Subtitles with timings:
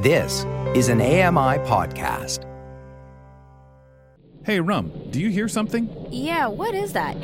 [0.00, 2.46] This is an AMI podcast.
[4.46, 5.94] Hey, Rum, do you hear something?
[6.10, 7.18] Yeah, what is that?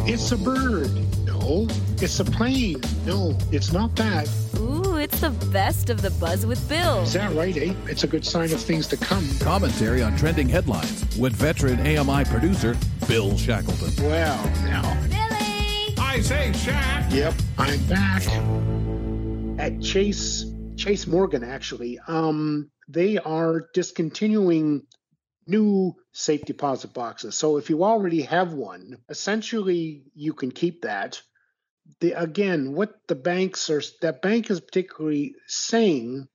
[0.00, 0.90] It's a bird.
[1.24, 1.68] No.
[2.02, 2.82] It's a plane.
[3.06, 4.28] No, it's not that.
[4.58, 7.00] Ooh, it's the best of the buzz with Bill.
[7.00, 7.72] Is that right, eh?
[7.86, 9.26] It's a good sign of things to come.
[9.40, 12.76] Commentary on trending headlines with veteran AMI producer
[13.08, 14.04] Bill Shackleton.
[14.04, 14.82] Well, now.
[15.08, 15.94] Billy!
[15.96, 17.10] I say, Shack!
[17.10, 18.26] Yep, I'm back.
[19.58, 20.51] At Chase
[20.82, 24.82] Chase Morgan, actually, um, they are discontinuing
[25.46, 27.36] new safe deposit boxes.
[27.36, 31.22] So if you already have one, essentially you can keep that.
[32.00, 36.26] The, again, what the banks are that bank is particularly saying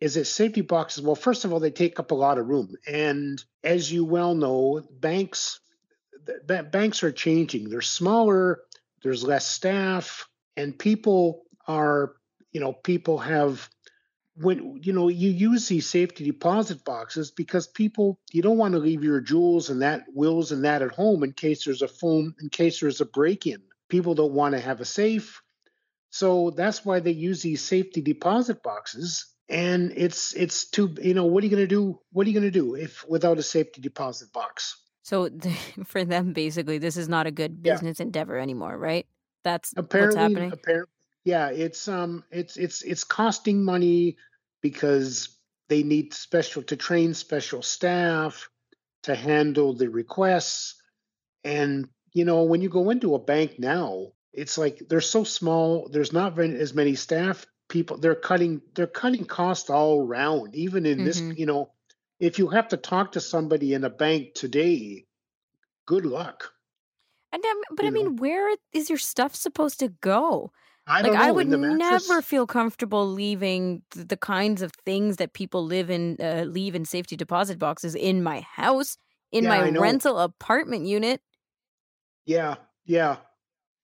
[0.00, 1.04] is that safety boxes.
[1.04, 4.34] Well, first of all, they take up a lot of room, and as you well
[4.34, 5.60] know, banks
[6.46, 7.70] banks are changing.
[7.70, 8.62] They're smaller.
[9.04, 10.26] There's less staff,
[10.56, 12.14] and people are
[12.52, 13.68] you know people have
[14.36, 18.78] when you know you use these safety deposit boxes because people you don't want to
[18.78, 22.34] leave your jewels and that wills and that at home in case there's a phone
[22.40, 23.62] in case there's a break-in.
[23.88, 25.42] People don't want to have a safe.
[26.08, 31.26] So that's why they use these safety deposit boxes and it's it's too you know
[31.26, 33.42] what are you going to do what are you going to do if without a
[33.42, 34.78] safety deposit box?
[35.02, 35.28] So
[35.84, 38.06] for them basically this is not a good business yeah.
[38.06, 39.06] endeavor anymore right?
[39.44, 40.52] That's apparently what's happening?
[40.52, 40.92] apparently
[41.24, 44.16] yeah, it's um it's it's it's costing money
[44.60, 45.36] because
[45.68, 48.48] they need special to train special staff
[49.02, 50.80] to handle the requests
[51.44, 55.88] and you know when you go into a bank now it's like they're so small
[55.90, 60.86] there's not very, as many staff people they're cutting they're cutting costs all around even
[60.86, 61.06] in mm-hmm.
[61.06, 61.70] this you know
[62.20, 65.04] if you have to talk to somebody in a bank today
[65.86, 66.52] good luck
[67.32, 68.22] and um, but you i mean know.
[68.22, 70.52] where is your stuff supposed to go
[70.86, 75.64] I like know, I would never feel comfortable leaving the kinds of things that people
[75.64, 78.96] live in uh, leave in safety deposit boxes in my house,
[79.30, 81.20] in yeah, my rental apartment unit.
[82.24, 83.22] Yeah, yeah.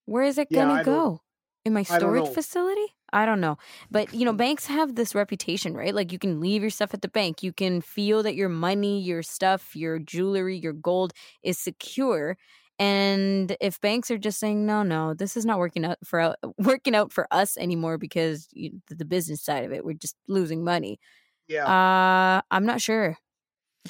[0.07, 1.23] Where is it gonna go?
[1.65, 2.97] In my storage facility?
[3.13, 3.57] I don't know.
[3.91, 5.95] But, you know, banks have this reputation, right?
[5.95, 7.43] Like you can leave your stuff at the bank.
[7.43, 11.13] You can feel that your money, your stuff, your jewelry, your gold
[11.43, 12.37] is secure.
[12.79, 16.95] And if banks are just saying no, no, this is not working out for working
[16.95, 21.01] out for us anymore because you, the business side of it, we're just losing money.
[21.49, 23.17] Yeah, uh, I'm not sure.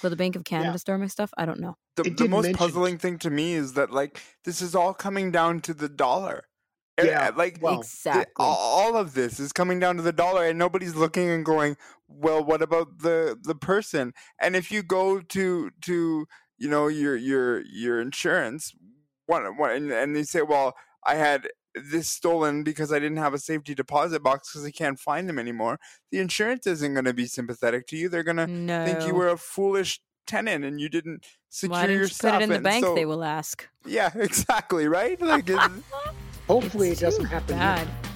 [0.02, 0.76] Will the Bank of Canada yeah.
[0.76, 1.30] store my stuff?
[1.36, 1.76] I don't know.
[1.96, 5.60] The, the most puzzling thing to me is that like this is all coming down
[5.62, 6.44] to the dollar.
[6.96, 8.24] Eh, eh, yeah, like well, eh, exactly.
[8.38, 11.76] The, all of this is coming down to the dollar, and nobody's looking and going,
[12.06, 16.26] "Well, what about the the person?" And if you go to to
[16.58, 18.74] you know your your your insurance
[19.26, 20.74] one, one and, and they say well
[21.04, 24.98] i had this stolen because i didn't have a safety deposit box because i can't
[24.98, 25.78] find them anymore
[26.10, 28.84] the insurance isn't going to be sympathetic to you they're going to no.
[28.84, 32.34] think you were a foolish tenant and you didn't secure Why didn't your you stuff
[32.34, 35.48] put it in the bank so, they will ask yeah exactly right like
[36.48, 37.86] hopefully it doesn't happen bad.
[37.86, 38.07] Here.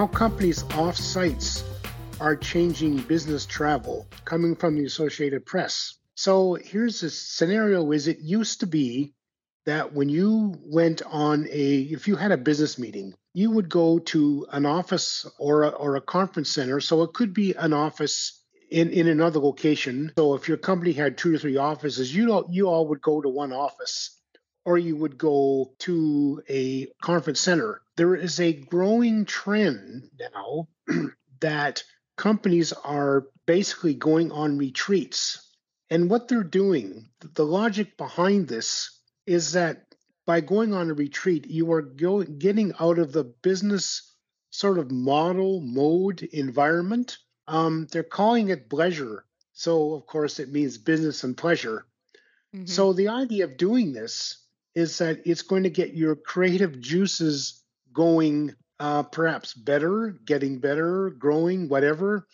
[0.00, 1.62] How companies off sites
[2.20, 5.98] are changing business travel coming from the Associated Press.
[6.14, 9.12] So here's a scenario is it used to be
[9.66, 13.98] that when you went on a if you had a business meeting, you would go
[13.98, 16.80] to an office or a, or a conference center.
[16.80, 20.12] So it could be an office in, in another location.
[20.16, 23.20] So if your company had two or three offices, you all you all would go
[23.20, 24.18] to one office
[24.64, 27.82] or you would go to a conference center.
[28.00, 30.68] There is a growing trend now
[31.40, 31.84] that
[32.16, 35.54] companies are basically going on retreats.
[35.90, 39.84] And what they're doing, the logic behind this is that
[40.24, 44.14] by going on a retreat, you are going, getting out of the business
[44.48, 47.18] sort of model mode environment.
[47.48, 49.26] Um, they're calling it pleasure.
[49.52, 51.84] So, of course, it means business and pleasure.
[52.56, 52.64] Mm-hmm.
[52.64, 54.42] So, the idea of doing this
[54.74, 57.60] is that it's going to get your creative juices
[57.92, 62.26] going uh, perhaps better, getting better, growing, whatever.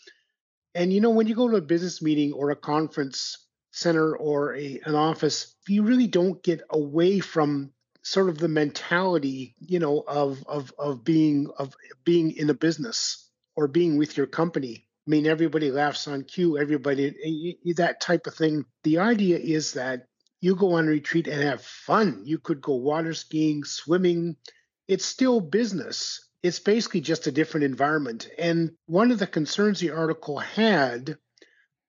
[0.74, 4.54] And you know, when you go to a business meeting or a conference center or
[4.54, 7.72] a, an office, you really don't get away from
[8.02, 11.74] sort of the mentality, you know, of of of being of
[12.04, 14.86] being in a business or being with your company.
[15.06, 18.64] I mean, everybody laughs on cue, everybody, that type of thing.
[18.82, 20.06] The idea is that
[20.40, 22.22] you go on retreat and have fun.
[22.24, 24.36] You could go water skiing, swimming,
[24.88, 26.28] it's still business.
[26.42, 28.28] It's basically just a different environment.
[28.38, 31.18] And one of the concerns the article had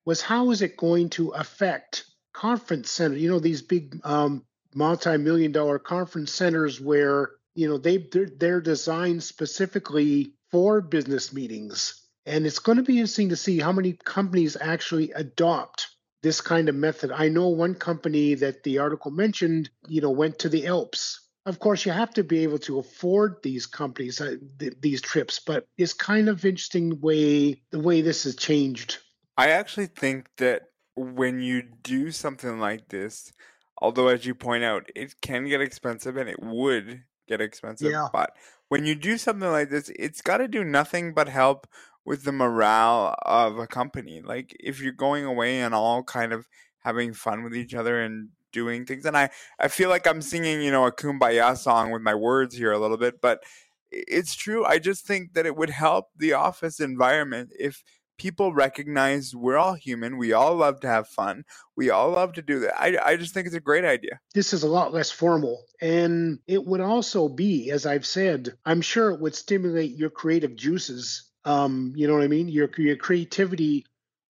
[0.06, 3.22] was how is it going to affect conference centers?
[3.22, 4.46] You know, these big um,
[4.78, 12.08] multi-million dollar conference centers where you know they they're, they're designed specifically for business meetings
[12.26, 15.88] and it's going to be interesting to see how many companies actually adopt
[16.22, 20.38] this kind of method i know one company that the article mentioned you know went
[20.38, 24.36] to the alps of course you have to be able to afford these companies uh,
[24.60, 29.00] th- these trips but it's kind of interesting way the way this has changed
[29.38, 30.64] i actually think that
[30.96, 33.32] when you do something like this
[33.80, 38.08] although as you point out it can get expensive and it would get expensive yeah.
[38.12, 38.36] but
[38.68, 41.66] when you do something like this it's got to do nothing but help
[42.06, 46.46] with the morale of a company like if you're going away and all kind of
[46.80, 49.30] having fun with each other and doing things and i
[49.60, 52.80] i feel like i'm singing you know a kumbaya song with my words here a
[52.80, 53.44] little bit but
[53.92, 57.84] it's true i just think that it would help the office environment if
[58.18, 60.18] people recognize we're all human.
[60.18, 61.44] We all love to have fun.
[61.76, 62.80] We all love to do that.
[62.80, 64.20] I, I just think it's a great idea.
[64.34, 65.64] This is a lot less formal.
[65.82, 70.56] And it would also be, as I've said, I'm sure it would stimulate your creative
[70.56, 71.30] juices.
[71.46, 72.50] Um, you know what I mean?
[72.50, 73.86] Your, your creativity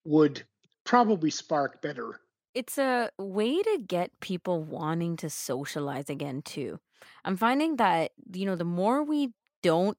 [0.05, 0.43] would
[0.83, 2.19] probably spark better.
[2.57, 6.79] It's a way to get people wanting to socialize again, too.
[7.23, 9.97] I'm finding that, you know, the more we don't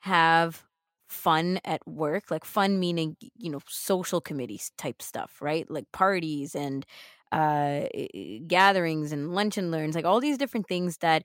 [0.00, 0.64] have
[1.08, 5.70] fun at work, like fun meaning, you know, social committees type stuff, right?
[5.70, 6.84] Like parties and
[7.32, 7.86] uh,
[8.46, 11.24] gatherings and lunch and learns, like all these different things that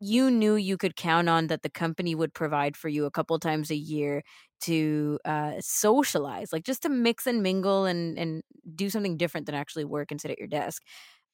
[0.00, 3.38] you knew you could count on that the company would provide for you a couple
[3.38, 4.22] times a year
[4.62, 8.42] to uh, socialize, like just to mix and mingle and and
[8.74, 10.82] do something different than actually work and sit at your desk.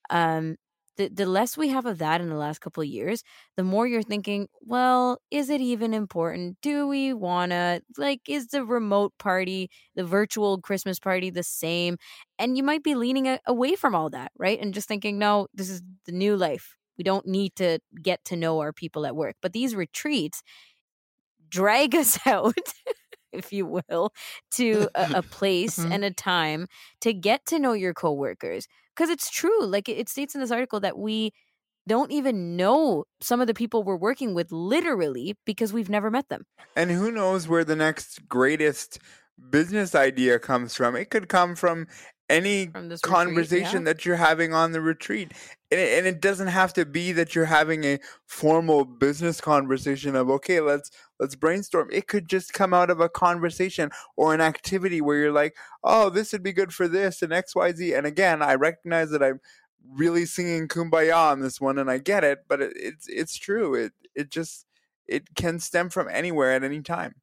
[0.09, 0.55] Um,
[0.97, 3.21] the, the less we have of that in the last couple of years,
[3.57, 6.57] the more you're thinking, well, is it even important?
[6.61, 11.97] Do we want to, like, is the remote party, the virtual Christmas party the same?
[12.39, 14.57] And you might be leaning away from all that, right?
[14.59, 16.75] And just thinking, no, this is the new life.
[16.97, 19.35] We don't need to get to know our people at work.
[19.41, 20.43] But these retreats
[21.49, 22.55] drag us out.
[23.31, 24.13] if you will,
[24.51, 25.91] to a, a place mm-hmm.
[25.91, 26.67] and a time
[27.01, 28.65] to get to know your coworkers,
[28.95, 31.31] because it's true like it states in this article that we
[31.87, 36.29] don't even know some of the people we're working with literally because we've never met
[36.29, 36.45] them
[36.75, 38.99] and who knows where the next greatest
[39.49, 41.87] business idea comes from it could come from
[42.29, 43.79] any conversation retreat, yeah.
[43.81, 45.31] that you're having on the retreat.
[45.71, 50.15] And it, and it, doesn't have to be that you're having a formal business conversation
[50.15, 50.89] of okay, let's
[51.19, 51.89] let's brainstorm.
[51.91, 56.09] It could just come out of a conversation or an activity where you're like, "Oh,
[56.09, 59.39] this would be good for this and XYZ." And again, I recognize that I'm
[59.93, 63.75] really singing kumbaya on this one and I get it, but it, it's it's true.
[63.75, 64.65] It it just
[65.07, 67.15] it can stem from anywhere at any time.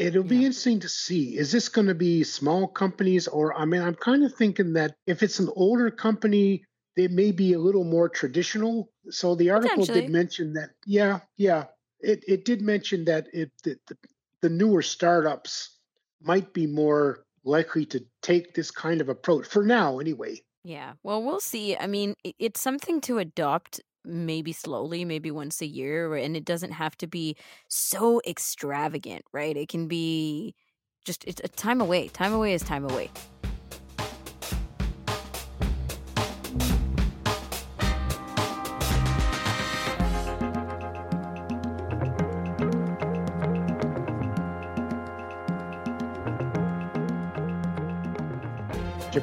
[0.00, 1.36] It'll be interesting to see.
[1.36, 4.94] Is this going to be small companies, or I mean, I'm kind of thinking that
[5.06, 6.64] if it's an older company,
[6.96, 8.90] they may be a little more traditional.
[9.10, 10.70] So the article did mention that.
[10.86, 11.64] Yeah, yeah,
[12.00, 13.96] it it did mention that it the, the,
[14.40, 15.78] the newer startups
[16.22, 20.40] might be more likely to take this kind of approach for now, anyway.
[20.64, 20.92] Yeah.
[21.02, 21.76] Well, we'll see.
[21.76, 26.72] I mean, it's something to adopt maybe slowly, maybe once a year, and it doesn't
[26.72, 27.36] have to be
[27.68, 29.56] so extravagant, right?
[29.56, 30.54] It can be
[31.04, 32.08] just it's a time away.
[32.08, 33.10] Time away is time away.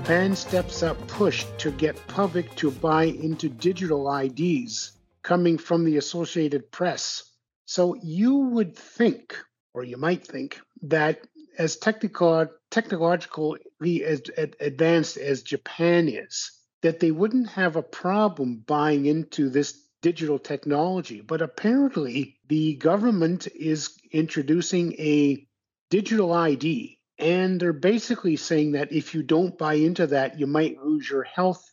[0.08, 5.98] Japan steps up push to get public to buy into digital IDs coming from the
[5.98, 7.30] Associated Press.
[7.66, 9.36] So you would think,
[9.74, 17.12] or you might think, that as technical, technologically as advanced as Japan is, that they
[17.12, 21.20] wouldn't have a problem buying into this digital technology.
[21.20, 25.46] But apparently, the government is introducing a
[25.90, 30.78] digital ID and they're basically saying that if you don't buy into that, you might
[30.84, 31.64] lose your health,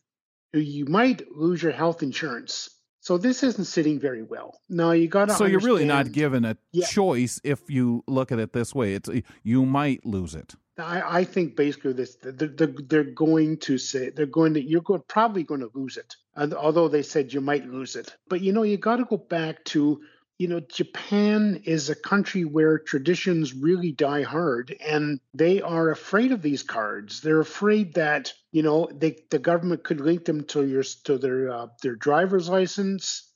[0.53, 2.71] you might lose your health insurance.
[3.01, 4.59] So this isn't sitting very well.
[4.71, 5.35] Now you got to.
[5.35, 6.87] So you're really not given a yeah.
[6.87, 8.95] choice if you look at it this way.
[8.95, 9.11] It's
[9.43, 10.55] you might lose it.
[10.79, 15.03] I, I think basically this they're, they're, going to say they're going to you're going,
[15.07, 16.17] probably going to lose it.
[16.55, 19.63] Although they said you might lose it, but you know you got to go back
[19.67, 20.01] to
[20.39, 26.33] you know, Japan is a country where traditions really die hard and they are afraid
[26.33, 27.21] of these cards.
[27.21, 31.51] They're afraid that, you know, they, the government could link them to your to their
[31.51, 33.31] uh, their driver's license.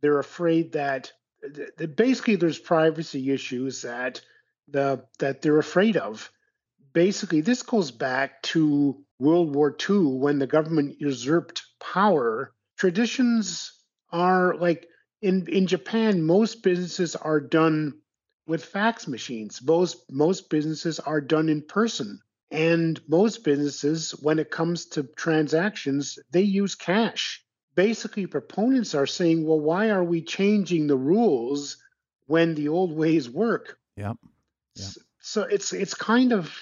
[0.00, 1.12] They're afraid that
[1.94, 4.22] basically there's privacy issues that
[4.68, 6.30] the that they're afraid of.
[6.92, 12.52] Basically, this goes back to World War II when the government usurped power.
[12.78, 13.72] Traditions
[14.10, 14.88] are like
[15.22, 18.00] in in Japan, most businesses are done
[18.46, 19.62] with fax machines.
[19.62, 22.20] Most most businesses are done in person.
[22.50, 27.44] And most businesses, when it comes to transactions, they use cash.
[27.76, 31.76] Basically, proponents are saying, well, why are we changing the rules
[32.26, 33.78] when the old ways work?
[33.96, 34.16] Yep.
[34.74, 34.88] yep.
[35.20, 36.52] So it's it's kind of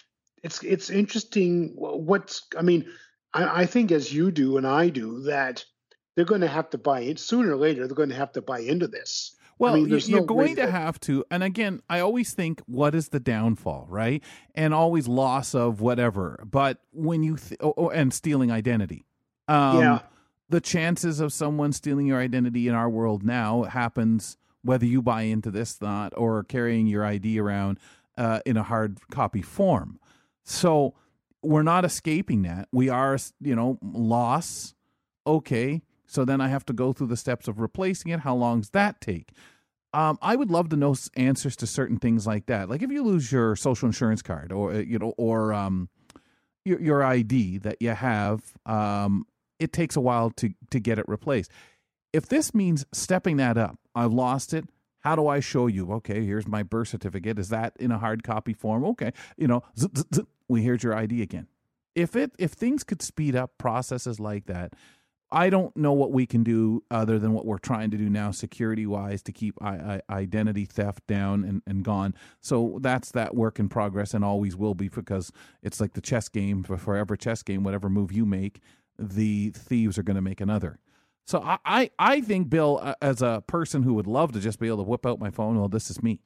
[0.42, 2.90] it's it's interesting what's I mean,
[3.32, 5.64] I, I think as you do and I do that
[6.18, 7.86] they're going to have to buy it sooner or later.
[7.86, 9.36] They're going to have to buy into this.
[9.60, 11.24] Well, I mean, you're no going to have to.
[11.30, 14.20] And again, I always think, what is the downfall, right?
[14.56, 16.42] And always loss of whatever.
[16.44, 19.06] But when you, th- oh, oh, and stealing identity.
[19.46, 19.98] Um, yeah.
[20.48, 25.22] The chances of someone stealing your identity in our world now happens whether you buy
[25.22, 27.78] into this thought or carrying your ID around
[28.16, 30.00] uh, in a hard copy form.
[30.42, 30.94] So
[31.44, 32.66] we're not escaping that.
[32.72, 34.74] We are, you know, loss.
[35.24, 35.82] Okay.
[36.08, 38.20] So then I have to go through the steps of replacing it.
[38.20, 39.30] How long does that take?
[39.92, 42.68] Um, I would love to know answers to certain things like that.
[42.68, 45.88] Like if you lose your social insurance card, or uh, you know, or um,
[46.64, 49.26] your your ID that you have, um,
[49.58, 51.50] it takes a while to to get it replaced.
[52.12, 54.64] If this means stepping that up, I've lost it.
[55.00, 55.92] How do I show you?
[55.92, 57.38] Okay, here's my birth certificate.
[57.38, 58.84] Is that in a hard copy form?
[58.84, 61.46] Okay, you know, zzz, zzz, we here's your ID again.
[61.94, 64.74] If it if things could speed up processes like that,
[65.30, 68.30] I don't know what we can do other than what we're trying to do now,
[68.30, 72.14] security wise, to keep I, I, identity theft down and, and gone.
[72.40, 75.30] So that's that work in progress and always will be because
[75.62, 77.62] it's like the chess game, the forever chess game.
[77.62, 78.60] Whatever move you make,
[78.98, 80.78] the thieves are going to make another.
[81.26, 84.68] So I, I, I think, Bill, as a person who would love to just be
[84.68, 86.20] able to whip out my phone, well, this is me,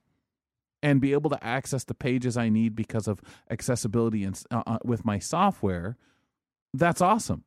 [0.80, 4.78] and be able to access the pages I need because of accessibility and uh, uh,
[4.84, 5.96] with my software,
[6.72, 7.42] that's awesome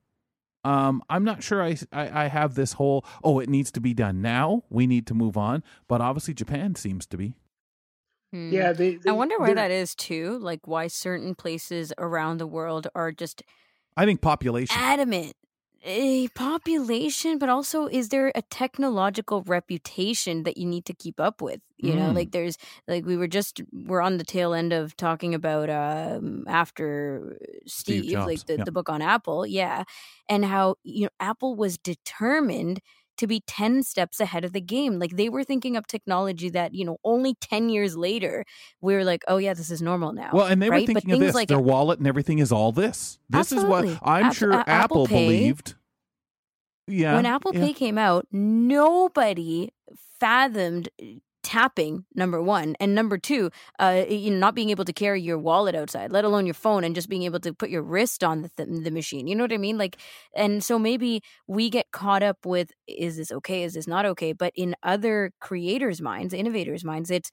[0.65, 3.93] um, I'm not sure I, I, I have this whole oh it needs to be
[3.93, 4.63] done now.
[4.69, 7.35] We need to move on, but obviously Japan seems to be.
[8.33, 8.51] Hmm.
[8.51, 10.39] Yeah, they, they, I wonder why that is too.
[10.39, 13.43] Like why certain places around the world are just.
[13.95, 15.35] I think population adamant
[15.85, 21.41] a population, but also is there a technological reputation that you need to keep up
[21.41, 21.61] with?
[21.77, 21.97] You mm.
[21.97, 25.69] know, like there's like we were just we're on the tail end of talking about
[25.69, 27.37] um after
[27.67, 29.83] Steve, Steve like the, the book on Apple, yeah,
[30.27, 32.81] and how you know Apple was determined
[33.17, 34.99] to be 10 steps ahead of the game.
[34.99, 38.45] Like they were thinking of technology that, you know, only 10 years later,
[38.81, 40.29] we are like, oh, yeah, this is normal now.
[40.33, 40.81] Well, and they right?
[40.81, 41.35] were thinking of this.
[41.35, 43.19] Like, Their wallet and everything is all this.
[43.29, 43.89] This absolutely.
[43.89, 45.75] is what I'm sure Apple, Apple believed.
[46.87, 47.15] Yeah.
[47.15, 47.61] When Apple yeah.
[47.61, 49.71] Pay came out, nobody
[50.19, 51.05] fathomed uh,
[51.45, 55.37] tapping number one and number two uh you know not being able to carry your
[55.37, 58.41] wallet outside let alone your phone and just being able to put your wrist on
[58.41, 59.77] the, th- the machine you know what i mean?
[59.77, 59.97] Like
[60.35, 63.61] and so maybe we get caught up with is this okay?
[63.61, 64.33] Is this not okay?
[64.33, 67.29] But in other creators minds innovators minds it's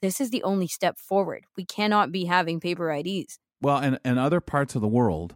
[0.00, 1.44] this is the only step forward.
[1.56, 5.34] We cannot be having paper ids well and and other parts of the world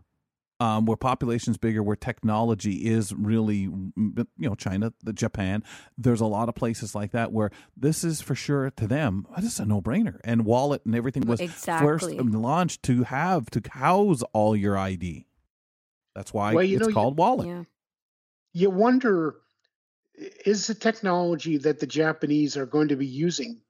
[0.62, 3.62] um, where population's bigger, where technology is really,
[3.97, 5.64] you know, China, the Japan.
[5.99, 9.26] There's a lot of places like that where this is for sure to them.
[9.38, 12.16] This is a no brainer, and wallet and everything was exactly.
[12.16, 15.26] first launched to have to house all your ID.
[16.14, 17.49] That's why well, it's know, called you, wallet.
[17.49, 17.62] Yeah.
[18.52, 19.35] You wonder
[20.47, 23.61] is the technology that the Japanese are going to be using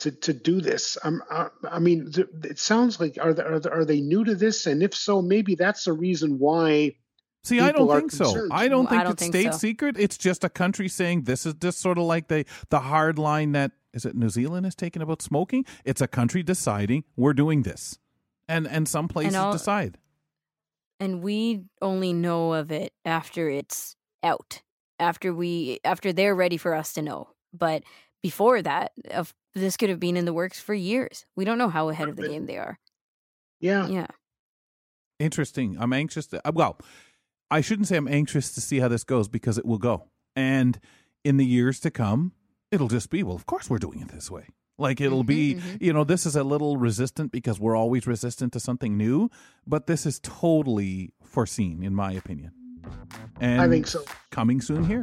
[0.00, 0.98] to to do this?
[1.02, 4.24] Um, I, I mean, th- it sounds like are they, are they, are they new
[4.24, 4.66] to this?
[4.66, 6.96] And if so, maybe that's the reason why.
[7.44, 8.48] See, I don't think so.
[8.50, 9.58] I don't think I don't it's think state so.
[9.58, 9.96] secret.
[9.98, 13.52] It's just a country saying this is just sort of like the the hard line
[13.52, 15.64] that is it New Zealand is taking about smoking.
[15.84, 17.98] It's a country deciding we're doing this,
[18.48, 19.98] and and some places and decide.
[20.98, 24.62] And we only know of it after it's out,
[24.98, 27.28] after we after they're ready for us to know.
[27.52, 27.84] But
[28.22, 31.24] before that, of this could have been in the works for years.
[31.34, 32.78] We don't know how ahead of the game they are.
[33.58, 33.86] Yeah.
[33.86, 34.06] Yeah.
[35.18, 35.76] Interesting.
[35.80, 36.78] I'm anxious to, uh, well,
[37.50, 40.08] I shouldn't say I'm anxious to see how this goes because it will go.
[40.34, 40.78] And
[41.24, 42.32] in the years to come,
[42.70, 44.48] it'll just be, well, of course we're doing it this way.
[44.78, 45.76] Like it'll mm-hmm, be, mm-hmm.
[45.82, 49.30] you know, this is a little resistant because we're always resistant to something new,
[49.66, 52.52] but this is totally foreseen, in my opinion.
[53.40, 54.04] And I think so.
[54.30, 55.02] Coming soon here.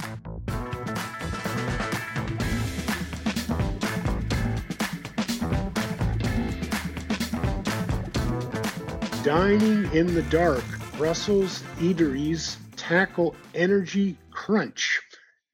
[9.23, 10.65] Dining in the dark,
[10.97, 14.99] Brussels eateries tackle energy crunch.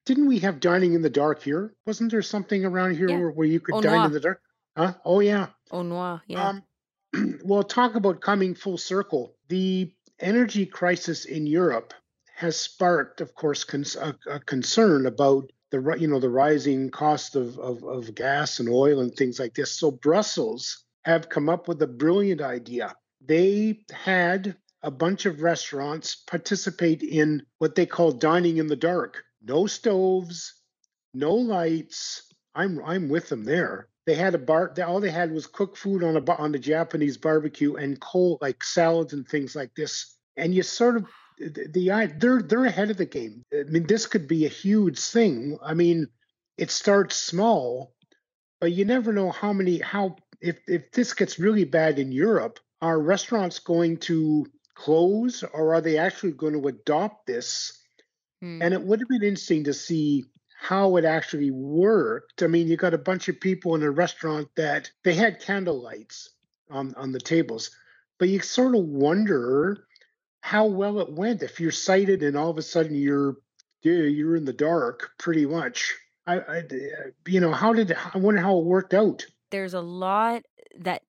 [0.08, 1.76] didn't we have dining in the dark here?
[1.86, 3.20] Wasn't there something around here yeah.
[3.20, 4.06] where, where you could Au dine noir.
[4.08, 4.42] in the dark?
[4.76, 4.94] Huh?
[5.06, 5.50] Oh yeah.
[5.70, 6.24] Au noir.
[6.26, 6.50] Yeah.
[6.50, 6.64] Um,
[7.46, 9.36] well, talk about coming full circle.
[9.50, 11.94] The energy crisis in Europe
[12.36, 17.36] has sparked, of course, cons- a, a, concern about the you know the rising cost
[17.36, 19.74] of, of, of gas and oil and things like this.
[19.74, 22.96] So Brussels have come up with a brilliant idea.
[23.22, 29.24] They had a bunch of restaurants participate in what they call dining in the dark.
[29.42, 30.54] No stoves,
[31.14, 32.34] no lights.
[32.56, 33.90] I'm I'm with them there.
[34.06, 34.74] They had a bar.
[34.86, 38.64] All they had was cooked food on a on the Japanese barbecue and cold like
[38.64, 40.16] salads and things like this.
[40.36, 41.06] And you sort of
[41.38, 43.44] the, the they're they're ahead of the game.
[43.54, 45.58] I mean, this could be a huge thing.
[45.64, 46.08] I mean,
[46.58, 47.94] it starts small,
[48.60, 52.60] but you never know how many how if if this gets really bad in Europe,
[52.82, 57.82] are restaurants going to close or are they actually going to adopt this?
[58.42, 58.62] Hmm.
[58.62, 60.26] And it would have been interesting to see
[60.60, 62.44] how it actually worked.
[62.44, 65.82] I mean, you got a bunch of people in a restaurant that they had candle
[65.82, 66.30] lights
[66.70, 67.72] on, on the tables,
[68.18, 69.86] but you sort of wonder
[70.42, 73.38] how well it went if you're sighted and all of a sudden you're
[73.82, 75.96] you're in the dark pretty much.
[76.28, 76.64] I, I
[77.28, 79.26] you know how did I wonder how it worked out.
[79.52, 80.44] There's a lot
[80.80, 81.04] that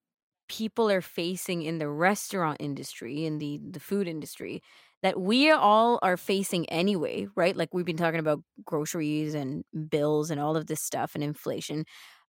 [0.50, 4.60] people are facing in the restaurant industry in the the food industry
[5.02, 7.56] that we all are facing anyway, right?
[7.56, 11.84] Like we've been talking about groceries and bills and all of this stuff and inflation.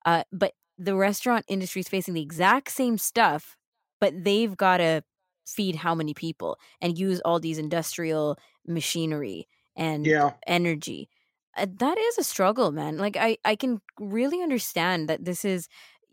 [0.04, 3.56] Uh, but the restaurant industry is facing the exact same stuff,
[4.00, 5.02] but they've got to
[5.46, 10.32] feed how many people and use all these industrial machinery and yeah.
[10.46, 11.08] energy.
[11.56, 12.98] Uh, that is a struggle, man.
[12.98, 15.68] Like I, I can really understand that this is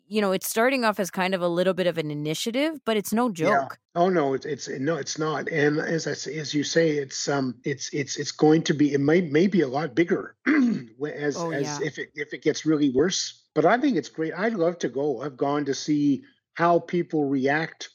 [0.08, 2.96] you know, it's starting off as kind of a little bit of an initiative, but
[2.96, 3.78] it's no joke.
[3.96, 4.02] Yeah.
[4.02, 5.50] Oh no, it's, it's no, it's not.
[5.50, 8.94] And as I say, as you say, it's um, it's it's it's going to be.
[8.94, 11.80] It might may be a lot bigger as oh, as yeah.
[11.86, 13.44] if it if it gets really worse.
[13.54, 14.34] But I think it's great.
[14.34, 15.22] I'd love to go.
[15.22, 16.24] I've gone to see
[16.54, 17.90] how people react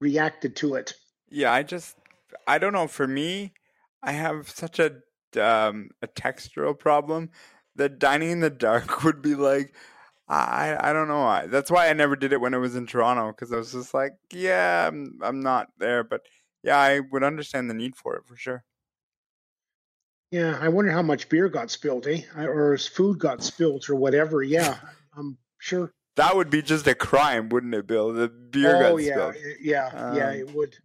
[0.00, 0.94] reacted to it.
[1.30, 1.96] Yeah, I just
[2.46, 2.88] I don't know.
[2.88, 3.54] For me,
[4.02, 4.96] I have such a
[5.40, 7.30] um a textural problem
[7.76, 9.74] that dining in the dark would be like
[10.28, 11.46] I I don't know.
[11.48, 13.94] that's why I never did it when it was in Toronto because I was just
[13.94, 16.22] like, yeah, I'm I'm not there, but
[16.62, 18.64] yeah, I would understand the need for it for sure.
[20.30, 22.22] Yeah, I wonder how much beer got spilled, eh?
[22.36, 24.42] Or food got spilled or whatever.
[24.42, 24.76] Yeah,
[25.16, 25.92] I'm sure.
[26.16, 28.12] That would be just a crime, wouldn't it, Bill?
[28.12, 29.34] The beer oh, got yeah, spilled.
[29.60, 30.76] Yeah, um, yeah, it would.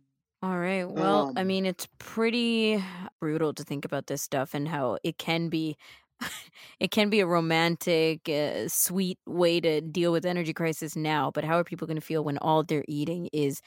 [0.43, 0.83] All right.
[0.89, 2.83] Well, um, I mean, it's pretty
[3.19, 5.77] brutal to think about this stuff and how it can be
[6.79, 11.31] it can be a romantic, uh, sweet way to deal with energy crisis now.
[11.31, 13.61] But how are people going to feel when all they're eating is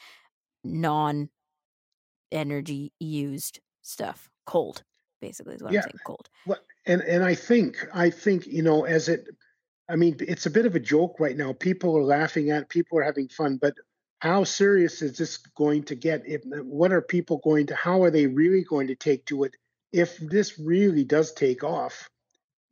[0.63, 1.29] non
[2.31, 4.83] energy used stuff, cold?
[5.21, 5.79] Basically, is what yeah.
[5.79, 5.99] I'm saying.
[6.05, 6.29] Cold.
[6.45, 9.27] Well, and and I think I think you know as it,
[9.89, 11.53] I mean, it's a bit of a joke right now.
[11.53, 13.73] People are laughing at, people are having fun, but
[14.19, 16.23] how serious is this going to get?
[16.25, 17.75] If, what are people going to?
[17.75, 19.55] How are they really going to take to it?
[19.93, 22.09] If this really does take off,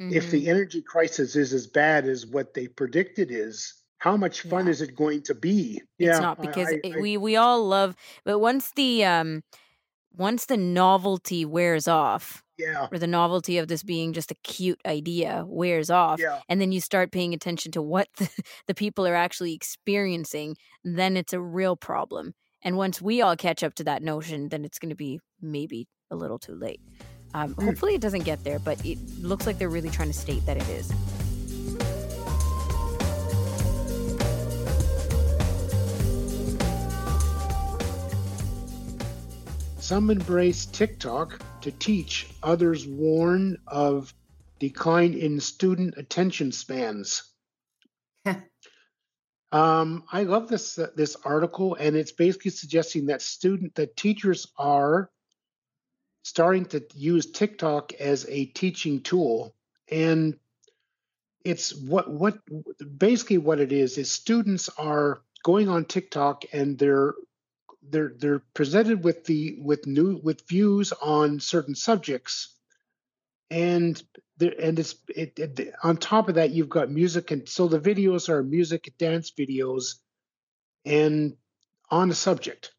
[0.02, 0.14] Mm-hmm.
[0.14, 4.66] If the energy crisis is as bad as what they predicted is, how much fun
[4.66, 4.72] yeah.
[4.72, 5.82] is it going to be?
[5.98, 9.42] Yeah, It's yeah, not because I, I, we we all love, but once the um
[10.14, 14.82] once the novelty wears off, yeah, or the novelty of this being just a cute
[14.86, 16.42] idea wears off, yeah.
[16.50, 18.30] and then you start paying attention to what the,
[18.68, 22.34] the people are actually experiencing, then it's a real problem.
[22.64, 25.88] And once we all catch up to that notion, then it's going to be maybe
[26.10, 26.82] a little too late.
[27.36, 27.66] Um, hmm.
[27.66, 30.56] hopefully, it doesn't get there, but it looks like they're really trying to state that
[30.56, 30.88] it is.
[39.84, 44.14] Some embrace TikTok to teach, others warn of
[44.60, 47.34] decline in student attention spans.
[49.52, 54.48] um, I love this uh, this article, and it's basically suggesting that student that teachers
[54.58, 55.12] are
[56.26, 59.54] starting to use TikTok as a teaching tool.
[59.92, 60.40] And
[61.44, 62.40] it's what what
[62.98, 67.14] basically what it is is students are going on TikTok and they're
[67.88, 72.56] they're they're presented with the with new with views on certain subjects
[73.52, 74.02] and
[74.38, 77.80] there and it's it, it, on top of that you've got music and so the
[77.80, 80.00] videos are music dance videos
[80.86, 81.38] and
[81.92, 82.72] on a subject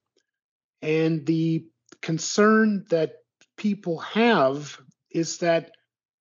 [0.82, 1.64] and the
[2.02, 3.12] concern that
[3.56, 4.78] people have
[5.10, 5.72] is that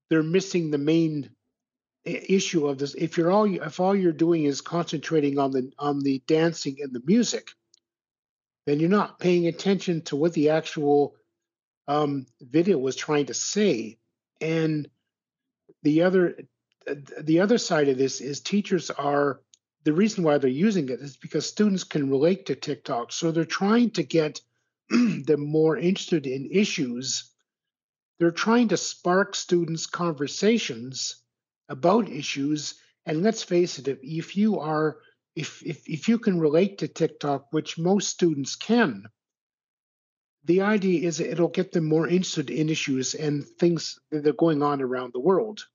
[0.10, 1.30] they're missing the main
[2.04, 6.00] issue of this if you're all if all you're doing is concentrating on the on
[6.02, 7.50] the dancing and the music
[8.68, 11.16] then you're not paying attention to what the actual
[11.88, 13.98] um, video was trying to say
[14.40, 14.88] and
[15.82, 16.38] the other
[17.22, 19.40] the other side of this is teachers are
[19.86, 23.12] the reason why they're using it is because students can relate to TikTok.
[23.12, 24.42] So they're trying to get
[24.90, 27.32] them more interested in issues.
[28.20, 31.24] They're trying to spark students' conversations
[31.70, 32.76] about issues.
[33.06, 34.98] And let's face it, if you are
[35.36, 39.04] if if if you can relate to TikTok, which most students can,
[40.46, 44.64] the idea is it'll get them more interested in issues and things that are going
[44.64, 45.66] on around the world.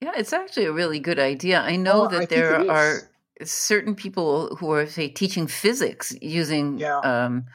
[0.00, 1.60] Yeah, it's actually a really good idea.
[1.60, 3.10] I know oh, that I there are
[3.42, 6.98] certain people who are say teaching physics using yeah.
[6.98, 7.46] um,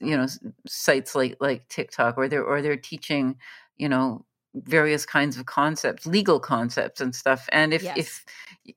[0.00, 0.26] you know
[0.66, 3.36] sites like like TikTok or they're or they're teaching
[3.76, 7.96] you know various kinds of concepts legal concepts and stuff and if yes.
[7.96, 8.24] if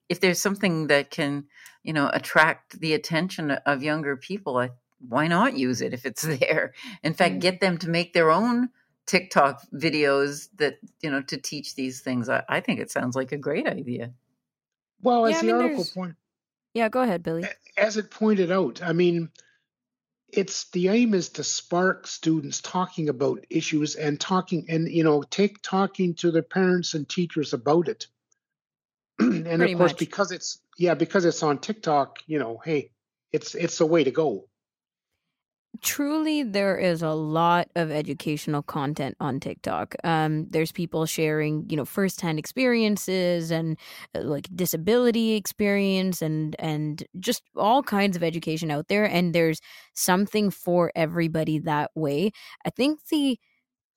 [0.10, 1.46] if there's something that can
[1.84, 4.72] you know attract the attention of younger people I,
[5.08, 7.40] why not use it if it's there in fact mm-hmm.
[7.40, 8.70] get them to make their own
[9.08, 12.30] TikTok videos that you know to teach these things.
[12.30, 14.12] I, I think it sounds like a great idea.
[15.02, 16.16] Well, as yeah, the I mean, article point,
[16.78, 17.46] yeah, go ahead, Billy.
[17.76, 19.30] As it pointed out, I mean,
[20.30, 25.24] it's the aim is to spark students talking about issues and talking and you know
[25.24, 28.06] take talking to their parents and teachers about it.
[29.20, 30.00] and Pretty of course, much.
[30.00, 32.92] because it's yeah, because it's on TikTok, you know, hey,
[33.32, 34.48] it's it's the way to go
[35.82, 39.96] truly there is a lot of educational content on TikTok.
[40.04, 43.78] Um, there's people sharing, you know, firsthand experiences and
[44.16, 49.06] uh, like disability experience and and just all kinds of education out there.
[49.06, 49.60] And there's
[49.94, 52.32] something for everybody that way.
[52.66, 53.40] I think the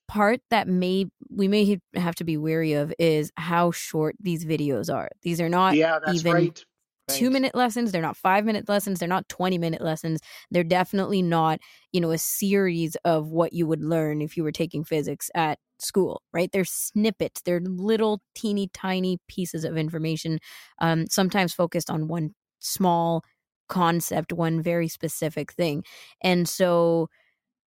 [0.09, 4.93] part that may we may have to be wary of is how short these videos
[4.93, 5.09] are.
[5.23, 6.65] These are not yeah, even right
[7.11, 7.93] two minute lessons.
[7.93, 8.99] They're not five minute lessons.
[8.99, 10.21] They're not 20 minute lessons.
[10.51, 11.61] They're definitely not,
[11.93, 15.59] you know, a series of what you would learn if you were taking physics at
[15.79, 16.51] school, right?
[16.53, 17.43] They're snippets.
[17.43, 20.39] They're little teeny tiny pieces of information,
[20.81, 23.25] um, sometimes focused on one small
[23.69, 25.85] concept, one very specific thing.
[26.23, 27.09] And so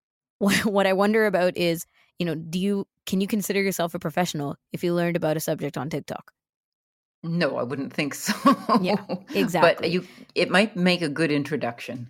[0.39, 1.85] what, what I wonder about is,
[2.19, 5.41] you know, do you can you consider yourself a professional if you learned about a
[5.41, 6.31] subject on TikTok?
[7.23, 8.33] No, I wouldn't think so.
[8.81, 9.87] yeah, exactly.
[9.87, 12.09] But you, it might make a good introduction.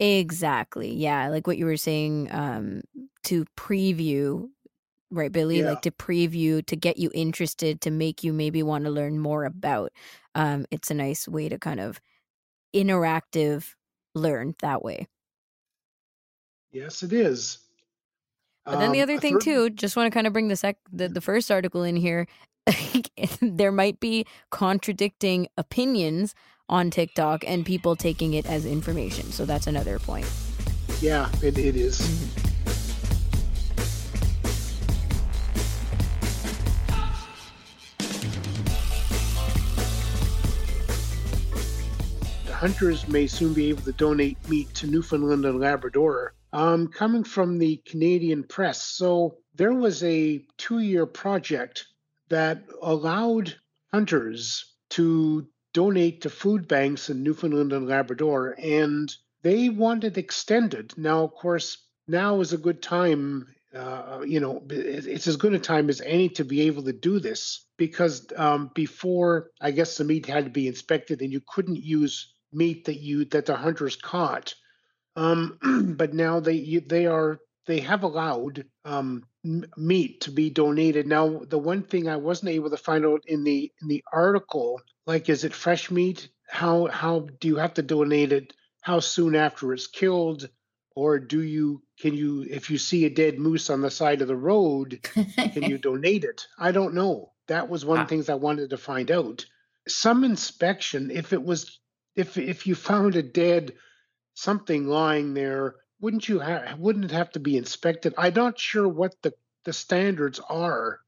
[0.00, 0.92] Exactly.
[0.92, 2.82] Yeah, like what you were saying um,
[3.24, 4.48] to preview,
[5.10, 5.60] right, Billy?
[5.60, 5.70] Yeah.
[5.70, 9.44] Like to preview to get you interested, to make you maybe want to learn more
[9.44, 9.92] about.
[10.34, 12.00] Um, it's a nice way to kind of
[12.74, 13.74] interactive
[14.14, 15.08] learn that way.
[16.70, 17.58] Yes, it is.
[18.64, 19.42] But then the um, other thing third...
[19.42, 22.26] too, just want to kind of bring the sec the, the first article in here
[23.40, 26.34] there might be contradicting opinions
[26.68, 29.30] on TikTok and people taking it as information.
[29.32, 30.30] So that's another point.
[31.00, 31.98] Yeah, it, it is.
[42.44, 46.34] The hunters may soon be able to donate meat to Newfoundland and Labrador.
[46.52, 48.82] Um, coming from the Canadian press.
[48.82, 51.86] So there was a two year project
[52.28, 53.54] that allowed
[53.92, 59.12] hunters to donate to food banks in Newfoundland and Labrador, and
[59.42, 60.92] they wanted extended.
[60.96, 63.46] Now, of course, now is a good time.
[63.74, 67.20] Uh, you know, it's as good a time as any to be able to do
[67.20, 71.82] this because um, before, I guess the meat had to be inspected, and you couldn't
[71.82, 74.54] use meat that you that the hunters caught.
[75.16, 75.58] Um,
[75.96, 79.24] but now they they are they have allowed um,
[79.76, 81.06] meat to be donated.
[81.06, 84.80] Now, the one thing I wasn't able to find out in the in the article,
[85.06, 86.30] like, is it fresh meat?
[86.48, 88.54] How how do you have to donate it?
[88.80, 90.48] How soon after it's killed,
[90.96, 94.28] or do you can you if you see a dead moose on the side of
[94.28, 95.00] the road,
[95.36, 96.46] can you donate it?
[96.58, 97.32] I don't know.
[97.48, 99.44] That was one of the things I wanted to find out.
[99.86, 101.78] Some inspection, if it was
[102.16, 103.74] if if you found a dead
[104.32, 108.14] something lying there wouldn't you have wouldn't it have to be inspected?
[108.16, 109.32] I'm not sure what the
[109.64, 111.00] the standards are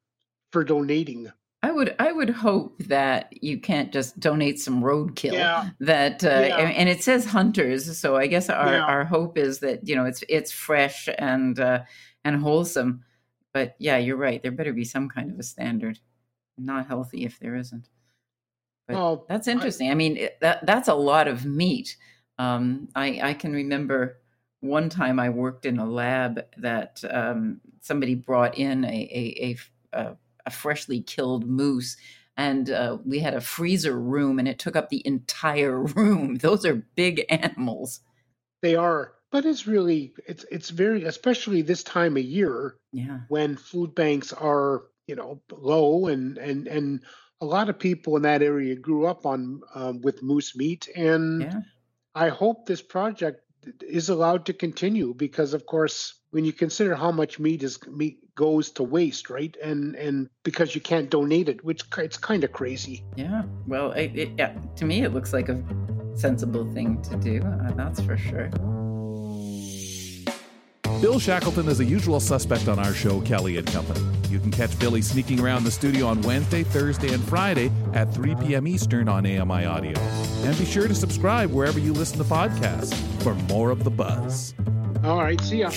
[0.53, 1.33] for donating.
[1.63, 5.35] I would I would hope that you can't just donate some roadkill.
[5.35, 5.71] Yeah.
[5.81, 6.57] That uh, yeah.
[6.57, 8.81] and, it says hunters, so I guess our, yeah.
[8.81, 11.81] our hope is that you know it's it's fresh and uh,
[12.25, 13.05] and wholesome.
[13.53, 14.43] But yeah, you're right.
[14.43, 15.99] There better be some kind of a standard.
[16.57, 17.89] Not healthy if there isn't.
[18.87, 19.89] But well, that's interesting.
[19.89, 21.97] I, I mean, that that's a lot of meat.
[22.39, 24.20] Um, I I can remember
[24.61, 29.57] one time I worked in a lab that um, somebody brought in a, a,
[29.93, 31.97] a, a freshly killed moose
[32.37, 36.37] and uh, we had a freezer room and it took up the entire room.
[36.37, 38.01] Those are big animals.
[38.63, 43.21] They are but it's really it's it's very especially this time of year yeah.
[43.29, 47.01] when food banks are you know, low, and and and
[47.41, 51.43] a lot of people in that area grew up on um, with moose meat, and
[51.43, 51.61] yeah.
[52.15, 53.41] I hope this project
[53.81, 58.35] is allowed to continue because, of course, when you consider how much meat is meat
[58.35, 59.57] goes to waste, right?
[59.63, 63.05] And and because you can't donate it, which it's kind of crazy.
[63.17, 63.43] Yeah.
[63.67, 65.63] Well, it, it, yeah, to me, it looks like a
[66.15, 67.43] sensible thing to do.
[67.43, 68.51] Uh, that's for sure.
[71.01, 74.05] Bill Shackleton is a usual suspect on our show, Kelly and Company.
[74.29, 78.35] You can catch Billy sneaking around the studio on Wednesday, Thursday, and Friday at 3
[78.35, 78.69] p.m.
[78.69, 79.99] Eastern on AMI Audio.
[79.99, 84.53] And be sure to subscribe wherever you listen to podcasts for more of the buzz.
[85.03, 85.71] All right, see ya.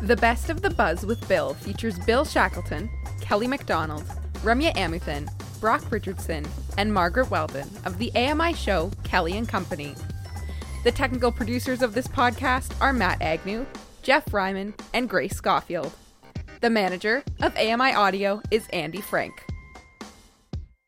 [0.00, 2.88] The Best of the Buzz with Bill features Bill Shackleton,
[3.20, 4.04] Kelly McDonald,
[4.44, 5.28] Ramya Amuthan,
[5.60, 6.46] Brock Richardson,
[6.78, 9.94] and Margaret Weldon of the AMI show Kelly and Company.
[10.84, 13.66] The technical producers of this podcast are Matt Agnew,
[14.02, 15.92] Jeff Ryman, and Grace Schofield.
[16.60, 19.44] The manager of AMI Audio is Andy Frank.